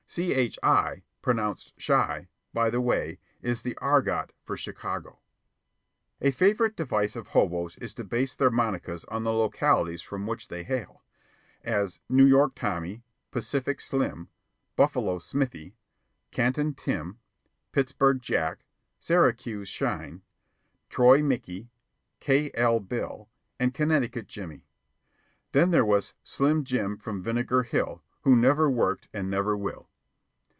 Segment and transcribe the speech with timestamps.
[0.13, 5.19] "Chi" (pronounced shy), by the way, is the argot for "Chicago."
[6.19, 10.49] A favorite device of hoboes is to base their monicas on the localities from which
[10.49, 11.01] they hail,
[11.63, 14.27] as: New York Tommy, Pacific Slim,
[14.75, 15.77] Buffalo Smithy,
[16.31, 17.17] Canton Tim,
[17.71, 18.65] Pittsburg Jack,
[18.99, 20.23] Syracuse Shine,
[20.89, 21.69] Troy Mickey,
[22.19, 22.81] K.L.
[22.81, 24.67] Bill, and Connecticut Jimmy.
[25.53, 29.87] Then there was "Slim Jim from Vinegar Hill, who never worked and never will."